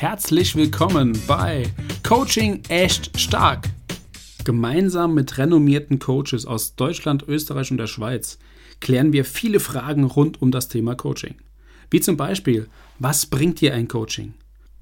[0.00, 1.64] Herzlich willkommen bei
[2.02, 3.68] Coaching echt stark.
[4.46, 8.38] Gemeinsam mit renommierten Coaches aus Deutschland, Österreich und der Schweiz
[8.80, 11.34] klären wir viele Fragen rund um das Thema Coaching.
[11.90, 12.66] Wie zum Beispiel,
[12.98, 14.32] was bringt dir ein Coaching?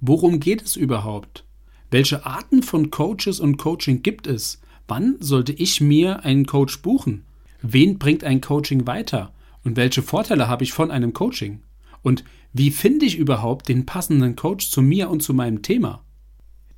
[0.00, 1.42] Worum geht es überhaupt?
[1.90, 4.60] Welche Arten von Coaches und Coaching gibt es?
[4.86, 7.24] Wann sollte ich mir einen Coach buchen?
[7.60, 9.32] Wen bringt ein Coaching weiter?
[9.64, 11.60] Und welche Vorteile habe ich von einem Coaching?
[12.02, 16.04] Und wie finde ich überhaupt den passenden Coach zu mir und zu meinem Thema?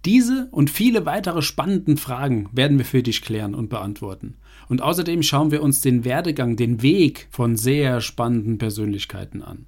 [0.07, 4.37] Diese und viele weitere spannenden Fragen werden wir für dich klären und beantworten.
[4.69, 9.67] Und außerdem schauen wir uns den Werdegang, den Weg von sehr spannenden Persönlichkeiten an.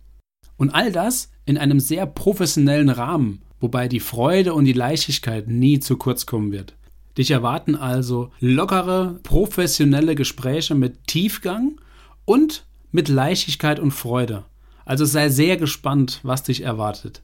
[0.57, 5.81] Und all das in einem sehr professionellen Rahmen, wobei die Freude und die Leichtigkeit nie
[5.81, 6.77] zu kurz kommen wird.
[7.19, 11.79] Dich erwarten also lockere, professionelle Gespräche mit Tiefgang
[12.25, 14.45] und mit Leichtigkeit und Freude.
[14.85, 17.23] Also sei sehr gespannt, was dich erwartet.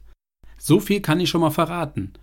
[0.57, 2.13] So viel kann ich schon mal verraten.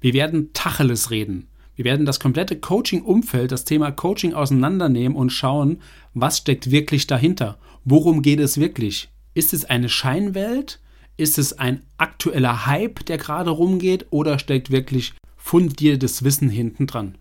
[0.00, 1.48] Wir werden Tacheles reden.
[1.74, 5.80] Wir werden das komplette Coaching-Umfeld, das Thema Coaching auseinandernehmen und schauen,
[6.14, 7.58] was steckt wirklich dahinter.
[7.84, 9.08] Worum geht es wirklich?
[9.34, 10.80] Ist es eine Scheinwelt?
[11.18, 14.06] Ist es ein aktueller Hype, der gerade rumgeht?
[14.10, 17.16] Oder steckt wirklich fundiertes Wissen hinten dran?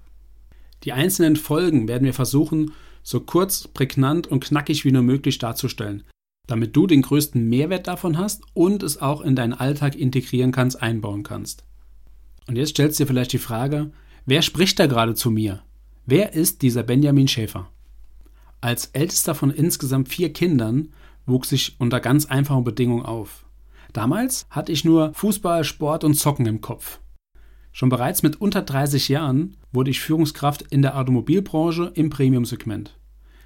[0.83, 2.71] Die einzelnen Folgen werden wir versuchen,
[3.03, 6.03] so kurz, prägnant und knackig wie nur möglich darzustellen
[6.47, 10.81] damit du den größten Mehrwert davon hast und es auch in deinen Alltag integrieren kannst,
[10.81, 11.63] einbauen kannst.
[12.47, 13.91] Und jetzt stellst du dir vielleicht die Frage,
[14.25, 15.63] wer spricht da gerade zu mir?
[16.05, 17.69] Wer ist dieser Benjamin Schäfer?
[18.61, 20.89] Als ältester von insgesamt vier Kindern
[21.25, 23.45] wuchs ich unter ganz einfachen Bedingungen auf.
[23.93, 26.99] Damals hatte ich nur Fußball, Sport und Zocken im Kopf.
[27.71, 32.95] Schon bereits mit unter 30 Jahren wurde ich Führungskraft in der Automobilbranche im Premium-Segment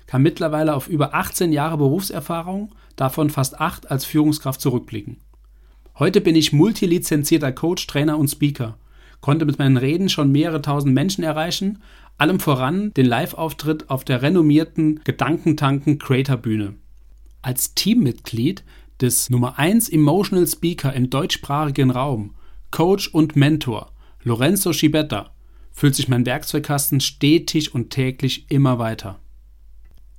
[0.10, 5.18] kann mittlerweile auf über 18 Jahre Berufserfahrung, davon fast 8 als Führungskraft zurückblicken.
[6.00, 8.80] Heute bin ich multilizenzierter Coach, Trainer und Speaker,
[9.22, 11.84] konnte mit meinen Reden schon mehrere tausend Menschen erreichen,
[12.18, 16.73] allem voran den Live-Auftritt auf der renommierten Gedankentanken Creator Bühne.
[17.44, 18.64] Als Teammitglied
[19.02, 22.33] des Nummer 1 Emotional Speaker im deutschsprachigen Raum,
[22.72, 23.92] Coach und Mentor,
[24.23, 25.30] Lorenzo Schibetta,
[25.72, 29.20] füllt sich mein Werkzeugkasten stetig und täglich immer weiter.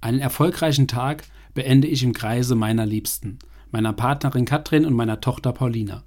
[0.01, 1.25] Einen erfolgreichen Tag
[1.55, 3.39] beende ich im Kreise meiner Liebsten,
[3.71, 6.05] meiner Partnerin Katrin und meiner Tochter Paulina.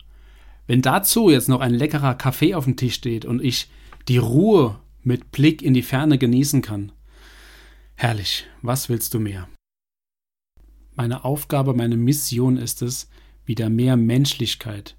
[0.66, 3.70] Wenn dazu jetzt noch ein leckerer Kaffee auf dem Tisch steht und ich
[4.08, 6.92] die Ruhe mit Blick in die Ferne genießen kann,
[7.96, 9.48] herrlich, was willst du mehr?
[10.96, 13.10] Meine Aufgabe, meine Mission ist es,
[13.46, 14.96] wieder mehr Menschlichkeit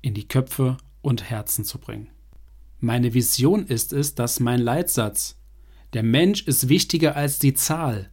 [0.00, 2.08] in die Köpfe und Herzen zu bringen.
[2.80, 5.36] Meine Vision ist es, dass mein Leitsatz,
[5.94, 8.10] der Mensch ist wichtiger als die Zahl,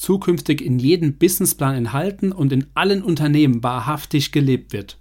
[0.00, 4.98] zukünftig in jedem Businessplan enthalten und in allen Unternehmen wahrhaftig gelebt wird.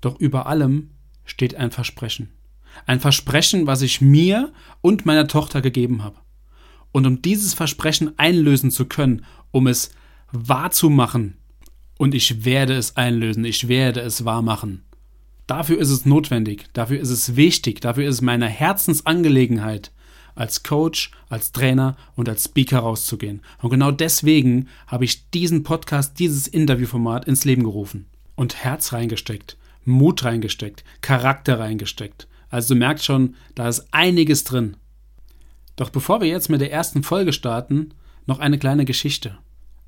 [0.00, 0.90] Doch über allem
[1.26, 2.30] steht ein Versprechen.
[2.86, 6.16] Ein Versprechen, was ich mir und meiner Tochter gegeben habe.
[6.90, 9.90] Und um dieses Versprechen einlösen zu können, um es
[10.32, 11.36] wahrzumachen,
[11.98, 14.84] und ich werde es einlösen, ich werde es wahrmachen.
[15.46, 19.92] Dafür ist es notwendig, dafür ist es wichtig, dafür ist es meine Herzensangelegenheit,
[20.34, 23.42] als Coach, als Trainer und als Speaker rauszugehen.
[23.60, 29.56] Und genau deswegen habe ich diesen Podcast, dieses Interviewformat ins Leben gerufen und Herz reingesteckt,
[29.84, 32.26] Mut reingesteckt, Charakter reingesteckt.
[32.50, 34.76] Also du merkst schon, da ist einiges drin.
[35.76, 37.90] Doch bevor wir jetzt mit der ersten Folge starten,
[38.26, 39.38] noch eine kleine Geschichte.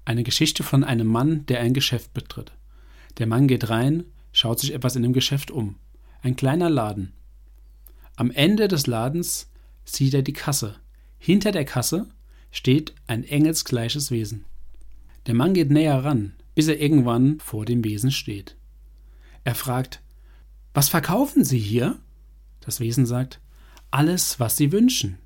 [0.04, 2.52] Eine Geschichte von einem Mann, der ein Geschäft betritt.
[3.18, 5.76] Der Mann geht rein, schaut sich etwas in dem Geschäft um.
[6.22, 7.12] Ein kleiner Laden.
[8.16, 9.48] Am Ende des Ladens
[9.86, 10.76] sieht er die Kasse.
[11.18, 12.06] Hinter der Kasse
[12.50, 14.44] steht ein engelsgleiches Wesen.
[15.26, 18.56] Der Mann geht näher ran, bis er irgendwann vor dem Wesen steht.
[19.44, 20.02] Er fragt,
[20.74, 21.98] was verkaufen Sie hier?
[22.60, 23.40] Das Wesen sagt,
[23.90, 25.18] alles, was Sie wünschen.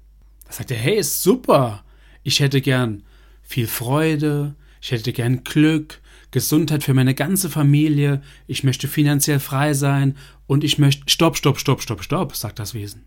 [0.46, 1.84] Da sagt er, hey, ist super.
[2.22, 3.02] Ich hätte gern
[3.42, 6.00] viel Freude, ich hätte gern Glück,
[6.30, 10.16] Gesundheit für meine ganze Familie, ich möchte finanziell frei sein
[10.46, 11.02] und ich möchte.
[11.08, 13.04] Stopp, stopp, stopp, stopp, stopp, sagt das Wesen.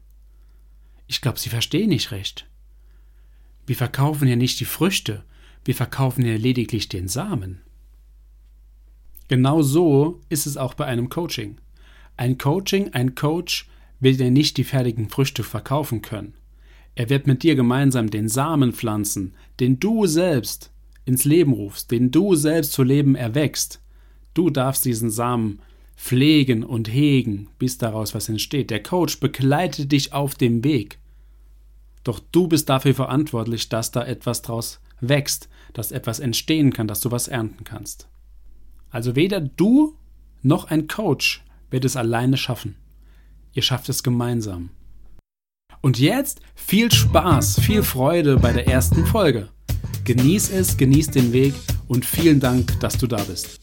[1.08, 2.48] Ich glaube, Sie verstehen nicht recht.
[3.66, 5.24] Wir verkaufen ja nicht die Früchte,
[5.66, 7.62] wir verkaufen ja lediglich den Samen.
[9.30, 11.58] Genau so ist es auch bei einem Coaching.
[12.18, 13.70] Ein Coaching, ein Coach
[14.00, 16.34] will dir nicht die fertigen Früchte verkaufen können.
[16.96, 20.72] Er wird mit dir gemeinsam den Samen pflanzen, den du selbst
[21.06, 23.82] ins Leben rufst, den du selbst zu Leben erwächst.
[24.34, 25.60] Du darfst diesen Samen
[25.96, 28.70] pflegen und hegen, bis daraus was entsteht.
[28.70, 31.00] Der Coach begleitet dich auf dem Weg.
[32.04, 37.00] Doch du bist dafür verantwortlich, dass da etwas draus wächst, dass etwas entstehen kann, dass
[37.00, 38.08] du was ernten kannst.
[38.90, 39.96] Also weder du
[40.42, 42.76] noch ein Coach wird es alleine schaffen.
[43.54, 44.70] Ihr schafft es gemeinsam.
[45.82, 49.50] Und jetzt viel Spaß, viel Freude bei der ersten Folge.
[50.06, 51.54] Genieß es, genieß den Weg
[51.88, 53.63] und vielen Dank, dass du da bist.